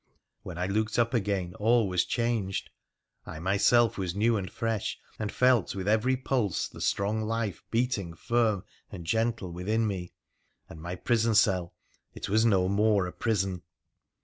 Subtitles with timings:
[0.41, 2.71] When I looked up again all was changed.
[3.27, 8.15] I myself was new and fresh, and felt with every pulse the strong life beating
[8.15, 10.13] firm and gentle within me;
[10.67, 11.75] and my prison cell—
[12.15, 13.61] it was no more a prison